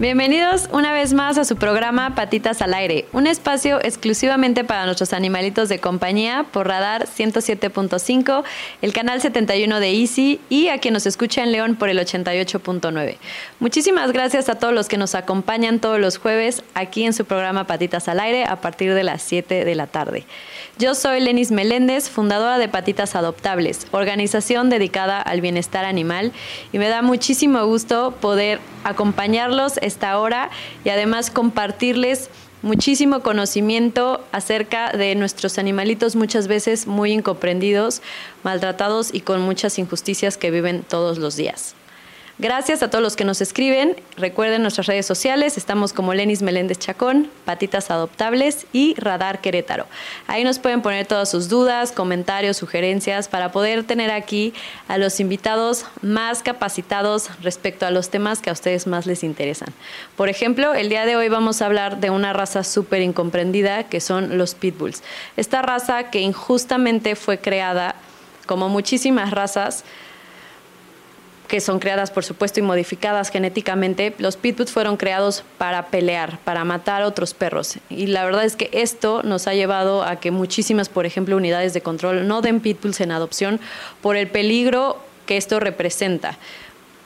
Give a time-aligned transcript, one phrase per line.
[0.00, 5.12] Bienvenidos una vez más a su programa Patitas al Aire, un espacio exclusivamente para nuestros
[5.12, 8.44] animalitos de compañía por Radar 107.5,
[8.80, 13.16] el canal 71 de Easy y a quien nos escucha en León por el 88.9.
[13.58, 17.66] Muchísimas gracias a todos los que nos acompañan todos los jueves aquí en su programa
[17.66, 20.26] Patitas al Aire a partir de las 7 de la tarde.
[20.78, 26.30] Yo soy Lenis Meléndez, fundadora de Patitas Adoptables, organización dedicada al bienestar animal
[26.72, 30.50] y me da muchísimo gusto poder acompañarlos esta hora
[30.84, 32.30] y además compartirles
[32.62, 38.02] muchísimo conocimiento acerca de nuestros animalitos muchas veces muy incomprendidos,
[38.42, 41.74] maltratados y con muchas injusticias que viven todos los días.
[42.40, 43.96] Gracias a todos los que nos escriben.
[44.16, 45.56] Recuerden nuestras redes sociales.
[45.56, 49.86] Estamos como Lenis Meléndez Chacón, Patitas Adoptables y Radar Querétaro.
[50.28, 54.54] Ahí nos pueden poner todas sus dudas, comentarios, sugerencias para poder tener aquí
[54.86, 59.74] a los invitados más capacitados respecto a los temas que a ustedes más les interesan.
[60.16, 63.98] Por ejemplo, el día de hoy vamos a hablar de una raza súper incomprendida que
[63.98, 65.02] son los pitbulls.
[65.36, 67.96] Esta raza que injustamente fue creada
[68.46, 69.84] como muchísimas razas
[71.48, 76.64] que son creadas, por supuesto, y modificadas genéticamente, los pitbulls fueron creados para pelear, para
[76.64, 77.78] matar a otros perros.
[77.88, 81.72] Y la verdad es que esto nos ha llevado a que muchísimas, por ejemplo, unidades
[81.72, 83.60] de control no den pitbulls en adopción
[84.02, 86.38] por el peligro que esto representa.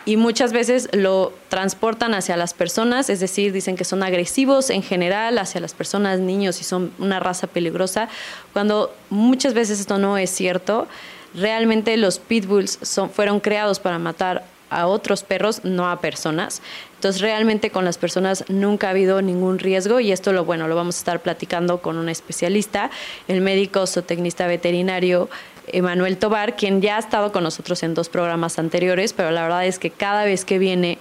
[0.05, 4.83] Y muchas veces lo transportan hacia las personas, es decir, dicen que son agresivos en
[4.83, 8.09] general hacia las personas, niños y son una raza peligrosa,
[8.53, 10.89] cuando muchas veces esto no es cierto
[11.35, 16.63] realmente los pitbulls son, fueron creados para matar a otros perros, no a personas.
[16.95, 20.77] Entonces, realmente con las personas nunca ha habido ningún riesgo y esto lo bueno, lo
[20.77, 22.91] vamos a estar platicando con un especialista,
[23.29, 25.29] el médico zootecnista veterinario
[25.69, 29.67] Emanuel Tobar, quien ya ha estado con nosotros en dos programas anteriores, pero la verdad
[29.67, 30.99] es que cada vez que viene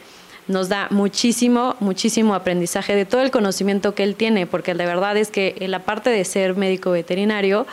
[0.48, 5.16] nos da muchísimo, muchísimo aprendizaje de todo el conocimiento que él tiene, porque la verdad
[5.18, 7.66] es que la parte de ser médico veterinario,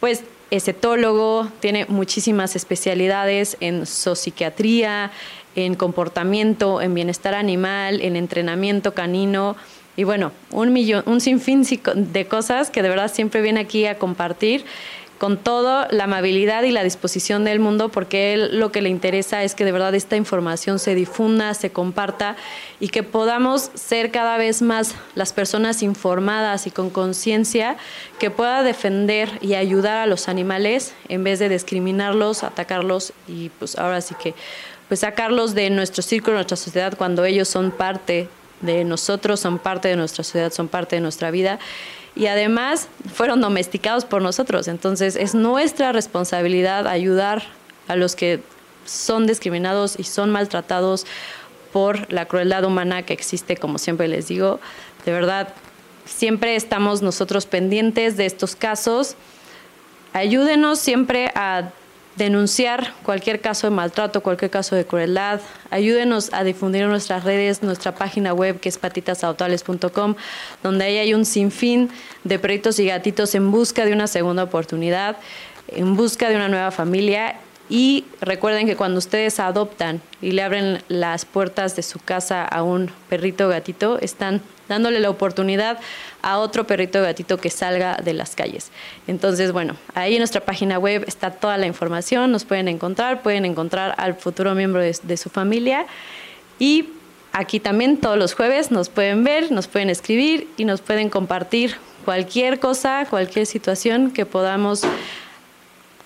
[0.00, 0.22] pues
[0.56, 5.10] es etólogo, tiene muchísimas especialidades en zoopsiquiatría,
[5.56, 9.56] en comportamiento, en bienestar animal, en entrenamiento canino
[9.96, 13.98] y bueno, un millón, un sinfín de cosas que de verdad siempre viene aquí a
[13.98, 14.64] compartir
[15.24, 19.42] con toda la amabilidad y la disposición del mundo, porque él lo que le interesa
[19.42, 22.36] es que de verdad esta información se difunda, se comparta
[22.78, 27.78] y que podamos ser cada vez más las personas informadas y con conciencia
[28.18, 33.78] que pueda defender y ayudar a los animales en vez de discriminarlos, atacarlos y pues
[33.78, 34.34] ahora sí que
[34.88, 38.28] pues sacarlos de nuestro círculo, de nuestra sociedad cuando ellos son parte
[38.60, 41.58] de nosotros, son parte de nuestra sociedad, son parte de nuestra vida
[42.16, 44.68] y además fueron domesticados por nosotros.
[44.68, 47.42] Entonces es nuestra responsabilidad ayudar
[47.88, 48.40] a los que
[48.84, 51.06] son discriminados y son maltratados
[51.72, 54.60] por la crueldad humana que existe, como siempre les digo.
[55.04, 55.48] De verdad,
[56.04, 59.16] siempre estamos nosotros pendientes de estos casos.
[60.12, 61.70] Ayúdenos siempre a
[62.16, 65.40] denunciar cualquier caso de maltrato, cualquier caso de crueldad.
[65.70, 70.14] Ayúdenos a difundir nuestras redes, nuestra página web que es patitasadoptables.com,
[70.62, 71.90] donde ahí hay un sinfín
[72.22, 75.16] de perritos y gatitos en busca de una segunda oportunidad,
[75.68, 77.36] en busca de una nueva familia.
[77.70, 82.62] Y recuerden que cuando ustedes adoptan y le abren las puertas de su casa a
[82.62, 85.78] un perrito o gatito, están dándole la oportunidad
[86.22, 88.70] a otro perrito gatito que salga de las calles.
[89.06, 93.44] Entonces, bueno, ahí en nuestra página web está toda la información, nos pueden encontrar, pueden
[93.44, 95.86] encontrar al futuro miembro de, de su familia
[96.58, 96.88] y
[97.32, 101.76] aquí también todos los jueves nos pueden ver, nos pueden escribir y nos pueden compartir
[102.04, 104.82] cualquier cosa, cualquier situación que podamos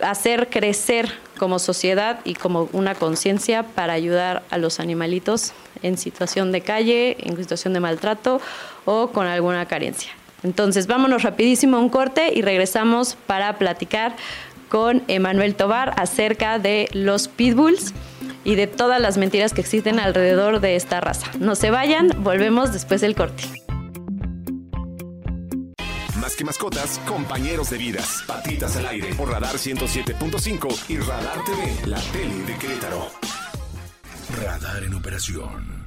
[0.03, 5.53] hacer crecer como sociedad y como una conciencia para ayudar a los animalitos
[5.83, 8.41] en situación de calle, en situación de maltrato
[8.85, 10.11] o con alguna carencia.
[10.43, 14.15] Entonces, vámonos rapidísimo a un corte y regresamos para platicar
[14.69, 17.95] con Emanuel Tobar acerca de los pitbulls
[18.45, 21.27] y de todas las mentiras que existen alrededor de esta raza.
[21.39, 23.68] No se vayan, volvemos después del corte
[26.37, 28.23] que mascotas, compañeros de vidas.
[28.27, 33.11] Patitas al aire por Radar 107.5 y Radar TV, la tele de Querétaro.
[34.37, 35.79] Radar en operación.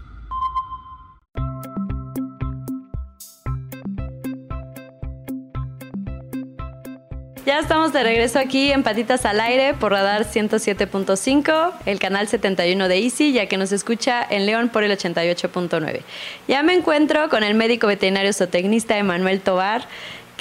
[7.43, 12.87] Ya estamos de regreso aquí en Patitas al Aire por Radar 107.5, el canal 71
[12.87, 16.01] de Easy, ya que nos escucha en León por el 88.9.
[16.47, 19.87] Ya me encuentro con el médico veterinario zootecnista Emanuel Tobar,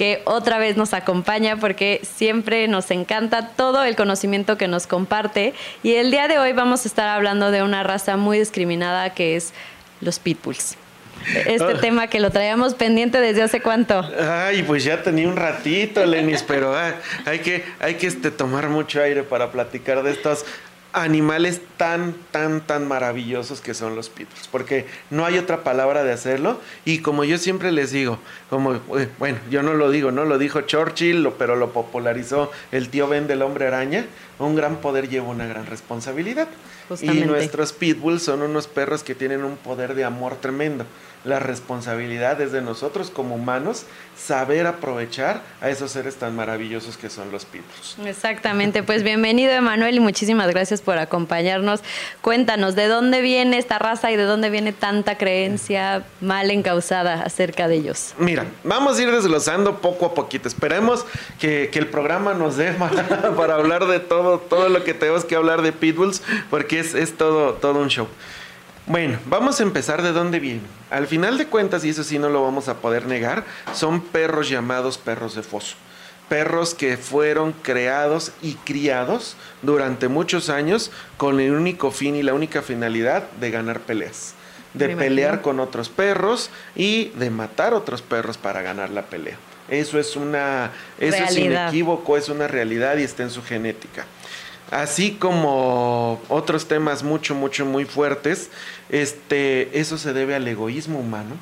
[0.01, 5.53] que otra vez nos acompaña porque siempre nos encanta todo el conocimiento que nos comparte.
[5.83, 9.37] Y el día de hoy vamos a estar hablando de una raza muy discriminada que
[9.37, 9.53] es
[10.01, 10.79] los pitbulls
[11.47, 11.79] este ah.
[11.79, 14.03] tema que lo traíamos pendiente desde hace cuánto.
[14.19, 16.95] Ay, pues ya tenía un ratito, Lenis, pero ah,
[17.27, 20.47] hay que, hay que este, tomar mucho aire para platicar de estos
[20.93, 26.13] animales tan, tan, tan maravillosos que son los pitbulls, porque no hay otra palabra de
[26.13, 26.61] hacerlo.
[26.85, 30.39] Y como yo siempre les digo, como, eh, bueno, yo no lo digo, no lo
[30.39, 34.07] dijo Churchill, pero lo popularizó el tío Ben del hombre araña,
[34.39, 36.49] un gran poder lleva una gran responsabilidad.
[37.01, 40.85] Y nuestros pitbulls son unos perros que tienen un poder de amor tremendo
[41.25, 43.85] la responsabilidad es de nosotros como humanos
[44.17, 47.97] saber aprovechar a esos seres tan maravillosos que son los pitbulls.
[48.07, 51.81] Exactamente, pues bienvenido Emanuel y muchísimas gracias por acompañarnos.
[52.21, 57.69] Cuéntanos, ¿de dónde viene esta raza y de dónde viene tanta creencia mal encausada acerca
[57.69, 58.15] de ellos?
[58.19, 60.49] Mira, vamos a ir desglosando poco a poquito.
[60.49, 61.07] Esperemos
[61.39, 62.73] que, el programa nos dé
[63.37, 67.17] para, hablar de todo, todo lo que tenemos que hablar de pitbulls, porque es, es
[67.17, 68.09] todo, todo un show.
[68.87, 70.63] Bueno, vamos a empezar de dónde viene.
[70.91, 74.49] Al final de cuentas, y eso sí no lo vamos a poder negar, son perros
[74.49, 75.77] llamados perros de foso.
[76.29, 82.35] Perros que fueron creados y criados durante muchos años con el único fin y la
[82.35, 84.35] única finalidad de ganar peleas.
[84.75, 89.37] De pelear con otros perros y de matar otros perros para ganar la pelea.
[89.69, 94.05] Eso es una, eso es inequívoco, es una realidad y está en su genética
[94.71, 98.51] así como otros temas mucho, mucho, muy fuertes,
[98.89, 101.37] este, eso se debe al egoísmo humano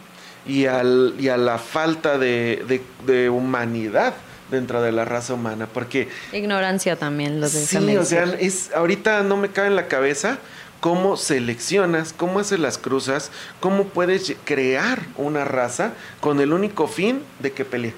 [0.47, 4.15] y, al, y a la falta de, de, humanidad
[4.51, 6.09] dentro de la raza humana, porque...
[6.33, 10.39] Ignorancia también, lo de Sí, o sea, es, ahorita no me cabe en la cabeza
[10.81, 13.31] cómo seleccionas, cómo haces las cruzas,
[13.61, 17.95] cómo puedes crear una raza con el único fin de que pelee.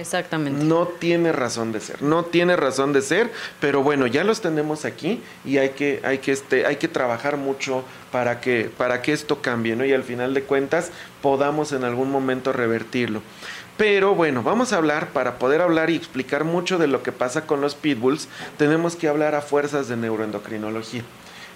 [0.00, 0.64] Exactamente.
[0.64, 3.30] No tiene razón de ser, no tiene razón de ser,
[3.60, 7.36] pero bueno, ya los tenemos aquí y hay que, hay que, este, hay que trabajar
[7.36, 9.84] mucho para que, para que esto cambie, ¿no?
[9.84, 13.20] Y al final de cuentas podamos en algún momento revertirlo.
[13.76, 17.46] Pero bueno, vamos a hablar, para poder hablar y explicar mucho de lo que pasa
[17.46, 21.02] con los pitbulls, tenemos que hablar a fuerzas de neuroendocrinología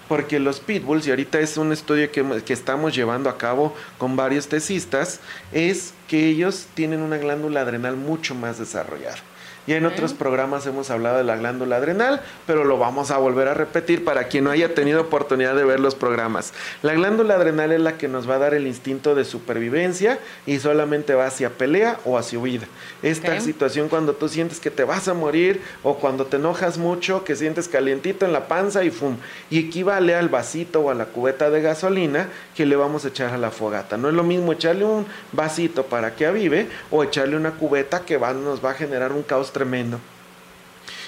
[0.07, 4.15] porque los pitbulls, y ahorita es un estudio que, que, estamos llevando a cabo con
[4.15, 5.19] varios tesistas,
[5.51, 9.17] es que ellos tienen una glándula adrenal mucho más desarrollada.
[9.67, 13.47] Ya en otros programas hemos hablado de la glándula adrenal, pero lo vamos a volver
[13.47, 16.53] a repetir para quien no haya tenido oportunidad de ver los programas.
[16.83, 20.59] La glándula adrenal es la que nos va a dar el instinto de supervivencia y
[20.59, 22.67] solamente va hacia pelea o hacia huida.
[23.01, 27.23] Esta situación cuando tú sientes que te vas a morir o cuando te enojas mucho,
[27.23, 29.17] que sientes calientito en la panza y fum.
[29.49, 33.33] Y equivale al vasito o a la cubeta de gasolina que le vamos a echar
[33.33, 33.97] a la fogata.
[33.97, 38.17] No es lo mismo echarle un vasito para que avive o echarle una cubeta que
[38.17, 40.01] va, nos va a generar un caos tremendo.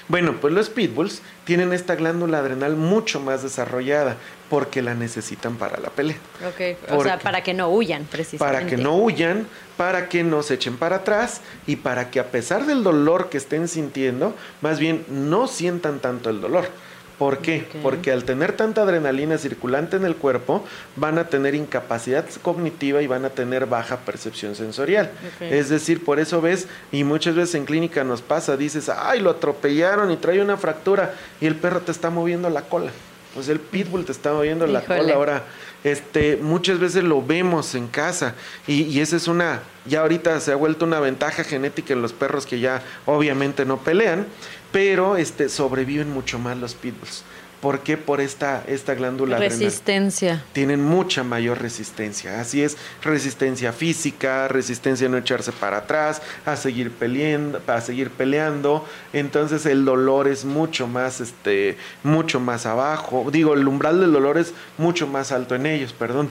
[0.08, 4.16] Bueno, pues los pitbulls tienen esta glándula adrenal mucho más desarrollada
[4.50, 6.16] porque la necesitan para la pelea.
[6.48, 8.58] Ok, o sea, para que no huyan, precisamente.
[8.60, 12.32] Para que no huyan, para que no se echen para atrás y para que a
[12.32, 16.70] pesar del dolor que estén sintiendo, más bien no sientan tanto el dolor.
[17.18, 17.68] ¿Por qué?
[17.82, 20.64] Porque al tener tanta adrenalina circulante en el cuerpo,
[20.96, 25.10] van a tener incapacidad cognitiva y van a tener baja percepción sensorial.
[25.40, 29.32] Es decir, por eso ves, y muchas veces en clínica nos pasa, dices, ay, lo
[29.32, 32.92] atropellaron y trae una fractura y el perro te está moviendo la cola.
[33.34, 35.14] Pues el pitbull te está moviendo la cola.
[35.14, 35.44] Ahora,
[35.84, 38.36] este, muchas veces lo vemos en casa
[38.68, 42.14] y, y esa es una, ya ahorita se ha vuelto una ventaja genética en los
[42.14, 44.26] perros que ya obviamente no pelean
[44.78, 47.24] pero este, sobreviven mucho más los pitbulls.
[47.62, 47.98] ¿Por qué?
[47.98, 50.46] Por esta, esta glándula Resistencia.
[50.54, 52.40] Tienen mucha mayor resistencia.
[52.40, 58.12] Así es, resistencia física, resistencia a no echarse para atrás, a seguir peleando, a seguir
[58.12, 58.86] peleando.
[59.14, 63.30] Entonces el dolor es mucho más, este, mucho más abajo.
[63.32, 66.30] Digo, el umbral del dolor es mucho más alto en ellos, perdón.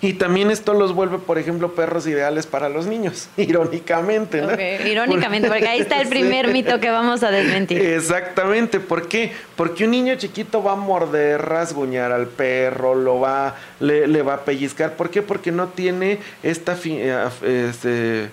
[0.00, 4.50] Y también esto los vuelve, por ejemplo, perros ideales para los niños, irónicamente, ¿no?
[4.88, 7.80] irónicamente, porque ahí está el primer mito que vamos a desmentir.
[7.80, 9.32] Exactamente, ¿por qué?
[9.56, 14.44] Porque un niño chiquito va a morder, rasguñar al perro, lo va, le, va a
[14.44, 14.94] pellizcar.
[14.94, 15.22] ¿Por qué?
[15.22, 17.28] Porque no tiene esta eh,
[17.68, 18.30] este,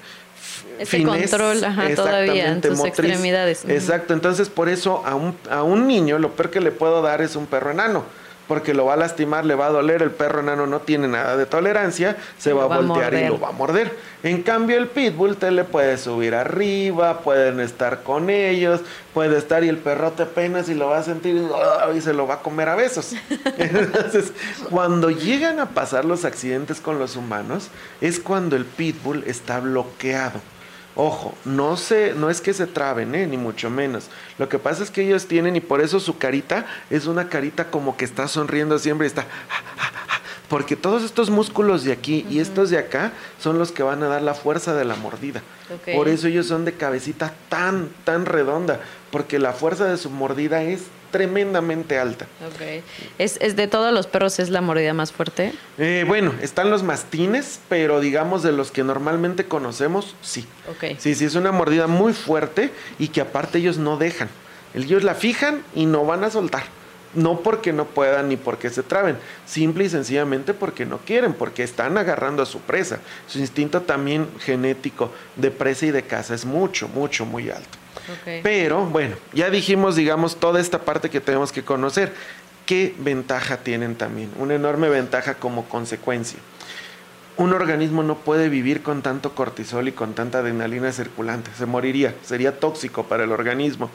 [0.79, 1.61] ese control
[1.95, 3.65] todavía en sus extremidades.
[3.67, 7.21] Exacto, entonces por eso a un, a un niño lo peor que le puedo dar
[7.21, 8.03] es un perro enano
[8.47, 11.37] porque lo va a lastimar, le va a doler, el perro enano no tiene nada
[11.37, 13.95] de tolerancia, se va a voltear y lo va a morder.
[14.23, 18.81] En cambio el pitbull te le puede subir arriba, pueden estar con ellos,
[19.13, 21.41] puede estar y el perro te apenas y lo va a sentir
[21.95, 23.13] y se lo va a comer a besos.
[23.57, 24.33] Entonces,
[24.69, 27.69] cuando llegan a pasar los accidentes con los humanos,
[28.01, 30.39] es cuando el pitbull está bloqueado.
[30.95, 33.27] Ojo, no, se, no es que se traben, ¿eh?
[33.27, 34.07] ni mucho menos.
[34.37, 37.69] Lo que pasa es que ellos tienen, y por eso su carita es una carita
[37.69, 39.25] como que está sonriendo siempre y está...
[40.47, 44.07] Porque todos estos músculos de aquí y estos de acá son los que van a
[44.07, 45.41] dar la fuerza de la mordida.
[45.95, 48.79] Por eso ellos son de cabecita tan, tan redonda,
[49.11, 52.27] porque la fuerza de su mordida es tremendamente alta.
[52.53, 52.83] Okay.
[53.17, 55.53] ¿Es, de todos los perros es la mordida más fuerte?
[55.77, 60.45] Eh, bueno, están los mastines, pero digamos de los que normalmente conocemos, sí.
[60.75, 60.97] Okay.
[60.99, 64.29] Sí, sí, es una mordida muy fuerte y que aparte ellos no dejan.
[64.73, 66.63] Ellos la fijan y no van a soltar.
[67.13, 71.63] No porque no puedan ni porque se traben, simple y sencillamente porque no quieren, porque
[71.63, 72.99] están agarrando a su presa.
[73.27, 77.77] Su instinto también genético de presa y de caza es mucho, mucho, muy alto.
[78.43, 82.13] Pero bueno, ya dijimos, digamos, toda esta parte que tenemos que conocer.
[82.65, 84.31] ¿Qué ventaja tienen también?
[84.39, 86.39] Una enorme ventaja como consecuencia.
[87.37, 91.51] Un organismo no puede vivir con tanto cortisol y con tanta adrenalina circulante.
[91.57, 93.91] Se moriría, sería tóxico para el organismo.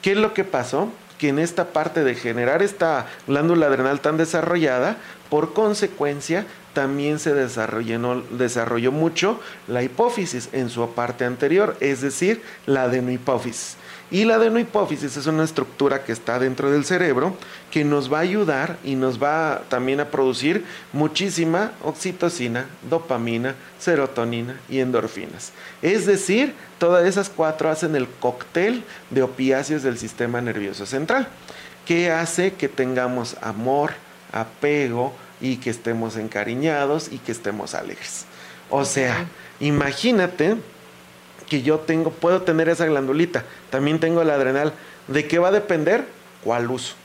[0.00, 0.90] ¿Qué es lo que pasó?
[1.18, 4.96] Que en esta parte de generar esta glándula adrenal tan desarrollada,
[5.28, 12.82] por consecuencia, también se desarrolló, mucho la hipófisis en su parte anterior, es decir, la
[12.82, 13.76] adenohipófisis.
[14.10, 17.34] Y la adenohipófisis es una estructura que está dentro del cerebro
[17.70, 24.60] que nos va a ayudar y nos va también a producir muchísima oxitocina, dopamina, serotonina
[24.68, 25.52] y endorfinas.
[25.80, 31.28] Es decir, todas esas cuatro hacen el cóctel de opiáceos del sistema nervioso central,
[31.86, 33.94] que hace que tengamos amor,
[34.32, 38.26] apego, y que estemos encariñados y que estemos alegres.
[38.70, 39.26] O sea,
[39.60, 40.56] imagínate
[41.48, 44.72] que yo tengo, puedo tener esa glandulita, también tengo el adrenal.
[45.08, 46.06] ¿De qué va a depender?
[46.42, 46.96] ¿Cuál uso?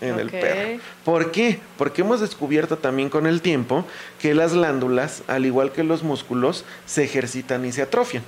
[0.00, 0.80] en el perro.
[1.04, 1.60] ¿Por qué?
[1.78, 3.84] Porque hemos descubierto también con el tiempo
[4.20, 8.22] que las glándulas, al igual que los músculos, se ejercitan y se atrofian.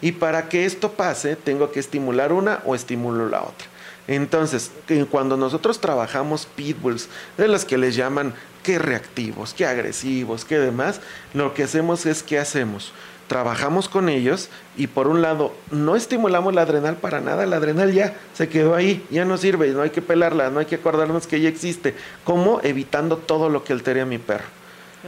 [0.00, 3.66] Y para que esto pase, tengo que estimular una o estimulo la otra.
[4.08, 4.72] Entonces,
[5.10, 11.00] cuando nosotros trabajamos pitbulls, de los que les llaman qué reactivos, qué agresivos, qué demás,
[11.34, 12.92] lo que hacemos es que hacemos
[13.28, 17.92] trabajamos con ellos y por un lado no estimulamos la adrenal para nada, la adrenal
[17.92, 21.26] ya se quedó ahí, ya no sirve, no hay que pelarla, no hay que acordarnos
[21.26, 24.46] que ya existe, como evitando todo lo que altere a mi perro.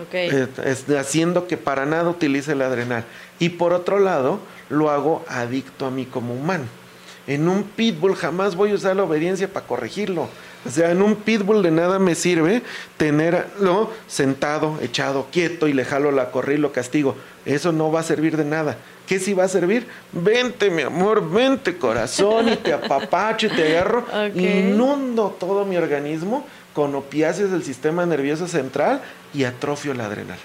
[0.06, 0.48] Okay.
[0.96, 3.04] haciendo que para nada utilice la adrenal.
[3.40, 4.38] Y por otro lado,
[4.68, 6.64] lo hago adicto a mí como humano.
[7.26, 10.28] En un pitbull jamás voy a usar la obediencia para corregirlo.
[10.66, 12.62] O sea, en un pitbull de nada me sirve
[12.96, 17.16] tenerlo sentado, echado, quieto y le jalo la correa y lo castigo.
[17.46, 18.76] Eso no va a servir de nada.
[19.06, 19.86] ¿Qué sí va a servir?
[20.12, 24.06] Vente, mi amor, vente, corazón, y te apapacho y te agarro.
[24.34, 29.02] Inundo todo mi organismo con opiáceos del sistema nervioso central
[29.34, 30.38] y atrofio la adrenal.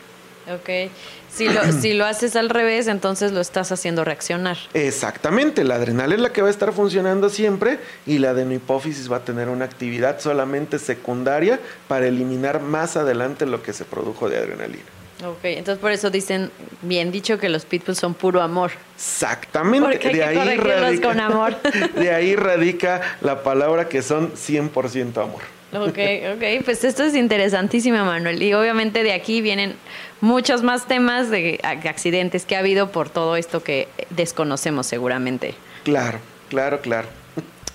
[0.52, 0.92] Ok.
[1.36, 4.58] Si lo, si lo haces al revés, entonces lo estás haciendo reaccionar.
[4.74, 9.18] Exactamente, la adrenal es la que va a estar funcionando siempre y la adenohipófisis va
[9.18, 14.38] a tener una actividad solamente secundaria para eliminar más adelante lo que se produjo de
[14.38, 14.84] adrenalina.
[15.24, 16.52] Ok, entonces por eso dicen,
[16.82, 18.72] bien dicho, que los pitbulls son puro amor.
[18.96, 19.88] Exactamente.
[19.88, 21.56] Porque de ahí radica, con amor.
[21.96, 25.55] De ahí radica la palabra que son 100% amor.
[25.74, 26.00] Ok,
[26.36, 28.42] ok, pues esto es interesantísimo, Manuel.
[28.42, 29.76] Y obviamente de aquí vienen
[30.22, 35.56] muchos más temas de accidentes que ha habido por todo esto que desconocemos seguramente.
[35.84, 36.20] Claro,
[36.50, 37.08] claro, claro.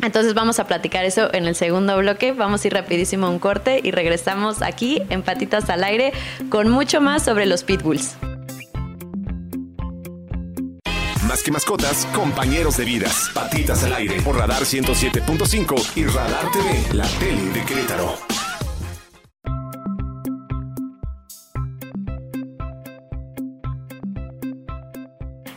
[0.03, 2.33] Entonces vamos a platicar eso en el segundo bloque.
[2.33, 6.13] Vamos a ir rapidísimo a un corte y regresamos aquí en Patitas al Aire
[6.49, 8.17] con mucho más sobre los pitbulls.
[11.31, 13.31] Más que mascotas, compañeros de vidas.
[13.33, 18.50] Patitas al Aire por Radar 107.5 y Radar TV, la tele de Querétaro.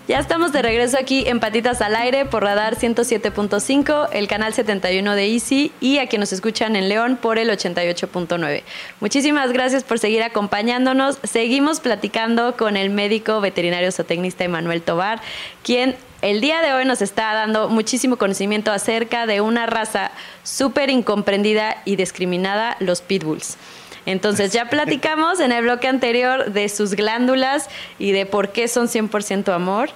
[0.06, 5.16] Ya estamos de regreso aquí en Patitas al Aire por Radar 107.5, el canal 71
[5.16, 8.64] de Easy y a quienes nos escuchan en León por el 88.9.
[9.00, 11.20] Muchísimas gracias por seguir acompañándonos.
[11.24, 15.22] Seguimos platicando con el médico veterinario zootecnista Emanuel Tobar,
[15.64, 20.12] quien el día de hoy nos está dando muchísimo conocimiento acerca de una raza
[20.44, 23.58] súper incomprendida y discriminada, los pitbulls.
[24.06, 27.70] Entonces ya platicamos en el bloque anterior de sus glándulas
[28.00, 29.90] y de por qué son 100% amor.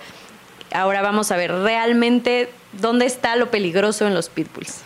[0.74, 4.82] Ahora vamos a ver realmente dónde está lo peligroso en los pitbulls.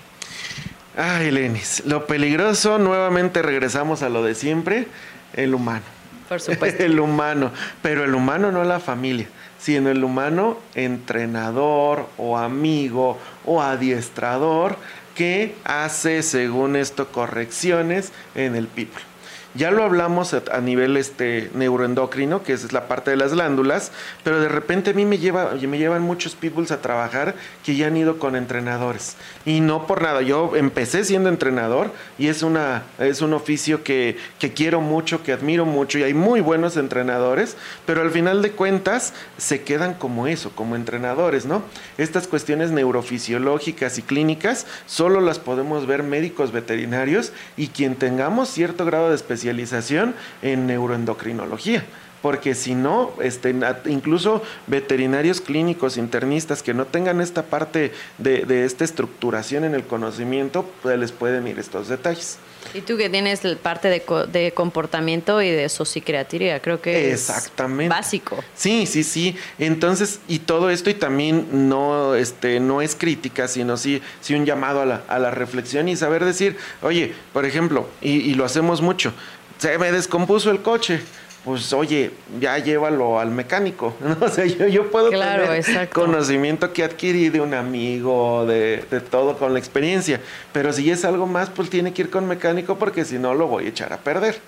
[0.98, 4.88] Ay, Lenis, lo peligroso, nuevamente regresamos a lo de siempre,
[5.34, 5.84] el humano.
[6.28, 6.84] Por supuesto.
[6.84, 7.51] el humano,
[7.82, 14.78] pero el humano no la familia, sino el humano entrenador o amigo o adiestrador
[15.16, 19.11] que hace, según esto, correcciones en el people.
[19.53, 23.91] Ya lo hablamos a, nivel este neuroendocrino, que es la parte de las glándulas,
[24.24, 27.88] pero de repente a mí me, lleva, me llevan muchos pitbulls a trabajar que ya
[27.88, 29.17] han ido con entrenadores.
[29.46, 34.15] Y no por nada, yo empecé siendo entrenador y es, una, es un oficio que,
[34.39, 38.51] que quiero mucho, que admiro mucho y hay muy buenos entrenadores, pero al final de
[38.51, 41.62] cuentas se quedan como eso, como entrenadores, ¿no?
[41.98, 48.86] Estas cuestiones neurofisiológicas y clínicas solo las podemos ver médicos veterinarios y quien tengamos cierto
[48.86, 51.83] grado de especialización especialización en neuroendocrinología
[52.22, 58.84] porque si no, este, incluso veterinarios clínicos, internistas que no tengan esta parte de, esta
[58.84, 62.38] estructuración en el conocimiento, pues les pueden ir estos detalles.
[62.75, 67.86] Y tú que tienes parte de, comportamiento y de sociocreatividad, creo que Exactamente.
[67.86, 68.44] es básico.
[68.56, 69.36] Sí, sí, sí.
[69.58, 74.46] Entonces, y todo esto, y también no, este, no es crítica, sino sí, sí un
[74.46, 78.82] llamado a la, a la reflexión y saber decir, oye, por ejemplo, y, lo hacemos
[78.82, 79.13] mucho,
[79.58, 81.01] se me descompuso el coche
[81.43, 84.17] pues oye, ya llévalo al mecánico, ¿no?
[84.25, 89.53] O sea, yo, puedo tener conocimiento que adquirí de un amigo, de, de, todo con
[89.53, 90.21] la experiencia,
[90.53, 93.48] pero si es algo más, pues tiene que ir con mecánico porque si no lo
[93.48, 94.39] voy a echar a perder.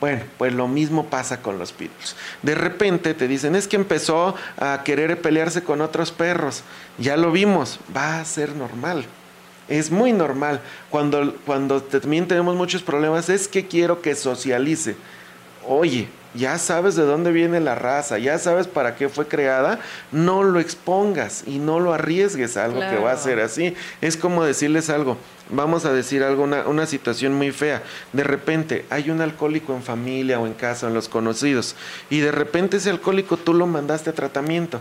[0.00, 2.16] Bueno, pues lo mismo pasa con los pitbulls.
[2.42, 6.62] De repente te dicen, es que empezó a querer pelearse con otros perros.
[6.96, 9.04] Ya lo vimos, va a ser normal.
[9.68, 10.62] Es muy normal.
[10.88, 14.96] Cuando, cuando también tenemos muchos problemas, es que quiero que socialice.
[15.68, 19.80] Oye, ya sabes de dónde viene la raza, ya sabes para qué fue creada,
[20.12, 23.74] no lo expongas y no lo arriesgues a algo que va a ser así.
[24.00, 25.16] Es como decirles algo,
[25.50, 27.82] vamos a decir algo, una, una, situación muy fea.
[28.12, 31.76] De repente hay un alcohólico en familia o en casa, en los conocidos,
[32.08, 34.80] y de repente ese alcohólico tú lo mandaste a tratamiento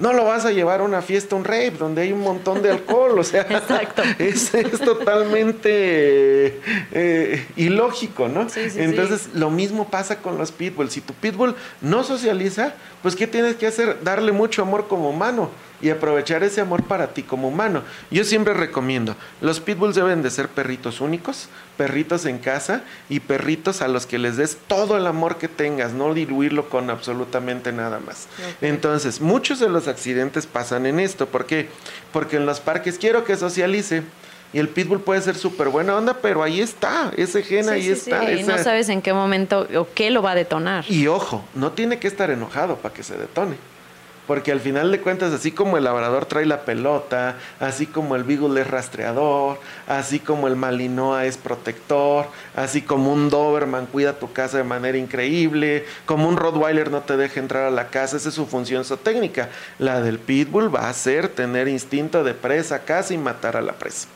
[0.00, 2.70] no lo vas a llevar a una fiesta, un rave, donde hay un montón de
[2.70, 3.46] alcohol, o sea,
[4.18, 4.50] Es,
[4.84, 6.60] totalmente
[6.92, 8.46] eh, ilógico, ¿no?
[8.76, 10.92] Entonces, lo mismo pasa con los pitbulls.
[10.92, 13.98] Si tu pitbull no socializa, pues ¿qué tienes que hacer?
[14.02, 15.50] Darle mucho amor como humano
[15.82, 17.82] y aprovechar ese amor para ti como humano.
[18.10, 23.82] Yo siempre recomiendo, los pitbulls deben de ser perritos únicos, perritos en casa y perritos
[23.82, 28.00] a los que les des todo el amor que tengas, no diluirlo con absolutamente nada
[28.00, 28.28] más.
[28.60, 31.68] Entonces, muchos de los accidentes pasan en esto, ¿por qué?
[32.12, 34.02] Porque en los parques quiero que socialice.
[34.52, 38.32] Y el pitbull puede ser súper buena onda, pero ahí está, ese gen ahí está.
[38.32, 40.84] Y no sabes en qué momento o qué lo va a detonar.
[40.90, 43.69] Y ojo, no tiene que estar enojado para que se detone
[44.30, 48.22] porque al final de cuentas, así como el labrador trae la pelota, así como el
[48.22, 54.32] beagle es rastreador, así como el malinois es protector, así como un doberman cuida tu
[54.32, 58.28] casa de manera increíble, como un rottweiler no te deja entrar a la casa, esa
[58.28, 59.48] es su función técnica.
[59.80, 63.72] La del pitbull va a ser tener instinto de presa, casa y matar a la
[63.72, 64.06] presa.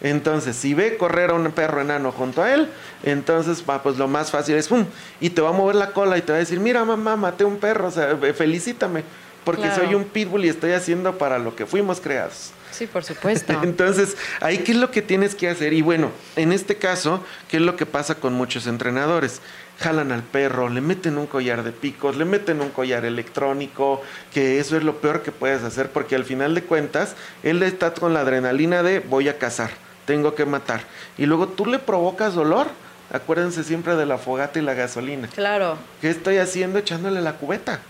[0.00, 2.68] Entonces, si ve correr a un perro enano junto a él,
[3.02, 4.84] entonces va, pues lo más fácil es ¡pum!
[5.18, 7.44] Y te va a mover la cola y te va a decir, mira mamá, maté
[7.44, 9.02] un perro, o sea, felicítame
[9.44, 12.52] porque soy un pitbull y estoy haciendo para lo que fuimos creados.
[12.70, 13.58] Sí, por supuesto.
[13.62, 15.72] Entonces, ahí qué es lo que tienes que hacer.
[15.72, 19.40] Y bueno, en este caso, ¿qué es lo que pasa con muchos entrenadores?
[19.80, 24.58] Jalan al perro, le meten un collar de picos, le meten un collar electrónico, que
[24.58, 28.12] eso es lo peor que puedes hacer, porque al final de cuentas, él está con
[28.12, 29.70] la adrenalina de voy a cazar,
[30.04, 30.82] tengo que matar.
[31.16, 32.66] Y luego tú le provocas dolor.
[33.10, 35.28] Acuérdense siempre de la fogata y la gasolina.
[35.28, 35.78] Claro.
[36.00, 36.78] ¿Qué estoy haciendo?
[36.78, 37.80] Echándole la cubeta.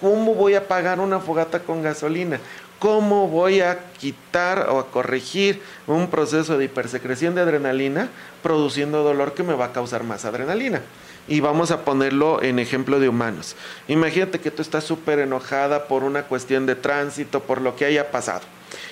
[0.00, 2.40] ¿Cómo voy a pagar una fogata con gasolina?
[2.78, 8.08] ¿Cómo voy a quitar o a corregir un proceso de hipersecreción de adrenalina
[8.42, 10.80] produciendo dolor que me va a causar más adrenalina?
[11.28, 13.54] Y vamos a ponerlo en ejemplo de humanos.
[13.88, 18.10] Imagínate que tú estás súper enojada por una cuestión de tránsito, por lo que haya
[18.10, 18.42] pasado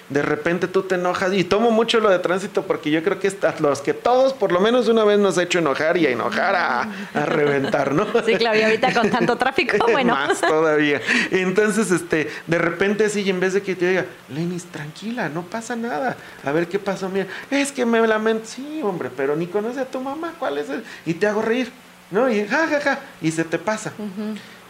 [0.09, 3.29] de repente tú te enojas y tomo mucho lo de tránsito porque yo creo que
[3.29, 6.11] estás los que todos por lo menos una vez nos ha hecho enojar y a
[6.11, 8.07] enojar a, reventar, ¿no?
[8.25, 10.15] Sí, y ahorita con tanto tráfico, bueno.
[10.15, 11.01] Más todavía.
[11.31, 15.43] Entonces, este, de repente así, y en vez de que te diga, Lenis, tranquila, no
[15.43, 16.17] pasa nada.
[16.45, 18.47] A ver qué pasó, mira, es que me lamento.
[18.47, 20.85] Sí, hombre, pero ni conoce a tu mamá, ¿cuál es el?
[21.05, 21.71] Y te hago reír,
[22.11, 22.31] ¿no?
[22.31, 23.93] Y ja, ja, ja, y se te pasa.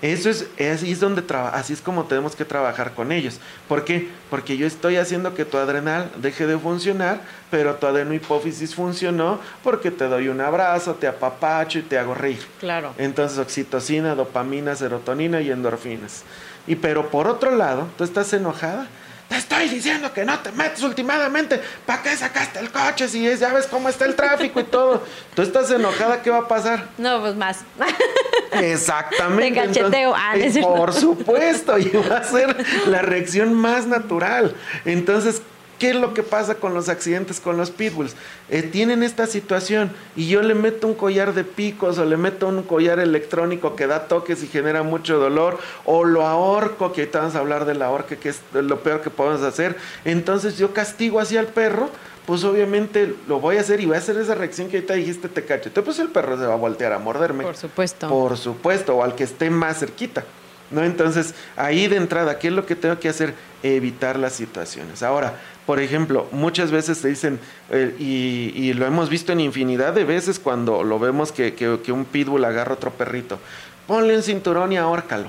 [0.00, 3.40] Eso es, así es donde así es como tenemos que trabajar con ellos.
[3.68, 4.08] ¿Por qué?
[4.30, 9.90] Porque yo estoy haciendo que tu adrenal deje de funcionar, pero tu adenohipófisis funcionó porque
[9.90, 12.44] te doy un abrazo, te apapacho y te hago reír.
[12.60, 12.94] Claro.
[12.96, 16.22] Entonces oxitocina, dopamina, serotonina y endorfinas.
[16.68, 18.86] Y pero por otro lado, tú estás enojada
[19.28, 23.52] te estoy diciendo que no te metes últimamente, ¿para qué sacaste el coche si ya
[23.52, 25.04] ves cómo está el tráfico y todo?
[25.34, 26.88] Tú estás enojada, ¿qué va a pasar?
[26.96, 27.58] No, pues más.
[28.52, 29.60] Exactamente.
[29.60, 30.14] Te cacheteo.
[30.14, 30.74] Ah, ¿no es Entonces, cierto?
[30.74, 34.54] por supuesto, y va a ser la reacción más natural.
[34.84, 35.42] Entonces,
[35.78, 38.14] ¿qué es lo que pasa con los accidentes con los pitbulls?
[38.48, 42.48] Eh, tienen esta situación y yo le meto un collar de picos o le meto
[42.48, 47.20] un collar electrónico que da toques y genera mucho dolor o lo ahorco, que ahorita
[47.20, 49.76] vamos a hablar del ahorque, que es lo peor que podemos hacer.
[50.04, 51.90] Entonces yo castigo así al perro
[52.28, 55.30] pues obviamente lo voy a hacer y voy a hacer esa reacción que ahorita dijiste
[55.30, 57.42] te cacheteo, pues el perro se va a voltear a morderme.
[57.42, 58.06] Por supuesto.
[58.06, 60.24] Por supuesto, o al que esté más cerquita.
[60.70, 60.84] ¿No?
[60.84, 63.32] Entonces, ahí de entrada, ¿qué es lo que tengo que hacer?
[63.62, 65.02] Evitar las situaciones.
[65.02, 70.04] Ahora, por ejemplo, muchas veces te dicen, eh, y, lo hemos visto en infinidad de
[70.04, 73.38] veces cuando lo vemos que, que- que un pitbull agarra otro perrito,
[73.86, 75.28] ponle un cinturón y ahórcalo.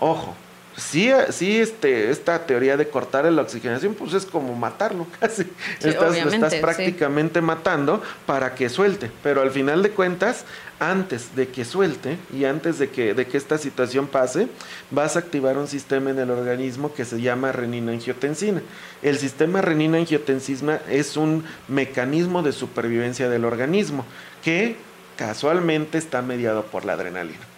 [0.00, 0.34] Ojo,
[0.78, 5.44] sí, sí este, esta teoría de cortar la oxigenación, pues es como matarlo casi.
[5.78, 6.60] Sí, estás, lo estás sí.
[6.60, 9.10] prácticamente matando para que suelte.
[9.22, 10.44] Pero al final de cuentas,
[10.80, 14.48] antes de que suelte y antes de que, de que esta situación pase,
[14.90, 18.62] vas a activar un sistema en el organismo que se llama renina-angiotensina.
[19.02, 24.04] El sistema renina-angiotensina es un mecanismo de supervivencia del organismo
[24.42, 24.76] que
[25.16, 27.57] casualmente está mediado por la adrenalina.